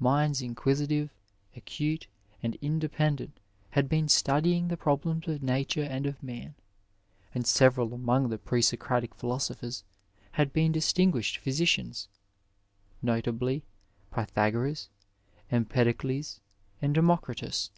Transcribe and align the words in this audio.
Minds 0.00 0.40
inquisitive, 0.40 1.10
acute, 1.54 2.06
and 2.42 2.54
independent 2.62 3.38
had 3.72 3.86
been 3.86 4.08
studying 4.08 4.68
the 4.68 4.78
problems 4.78 5.28
of 5.28 5.42
nature 5.42 5.82
and 5.82 6.06
of 6.06 6.22
man; 6.22 6.54
and 7.34 7.46
several 7.46 7.92
among 7.92 8.30
the 8.30 8.38
pre 8.38 8.62
Socratic 8.62 9.14
philosophers 9.14 9.84
had 10.32 10.54
been 10.54 10.72
distinguished 10.72 11.44
physi 11.44 11.66
cians, 11.66 12.06
notably, 13.02 13.62
Pythagoras, 14.10 14.88
Empedocles, 15.50 16.40
and 16.80 16.94
Democritus. 16.94 17.70